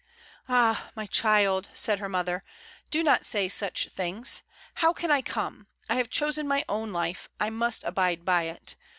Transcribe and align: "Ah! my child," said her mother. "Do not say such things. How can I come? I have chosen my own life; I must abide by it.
"Ah! 0.49 0.89
my 0.95 1.05
child," 1.05 1.69
said 1.75 1.99
her 1.99 2.09
mother. 2.09 2.43
"Do 2.89 3.03
not 3.03 3.23
say 3.23 3.47
such 3.47 3.87
things. 3.89 4.41
How 4.73 4.93
can 4.93 5.11
I 5.11 5.21
come? 5.21 5.67
I 5.91 5.97
have 5.97 6.09
chosen 6.09 6.47
my 6.47 6.65
own 6.67 6.91
life; 6.91 7.29
I 7.39 7.51
must 7.51 7.83
abide 7.83 8.25
by 8.25 8.45
it. 8.45 8.75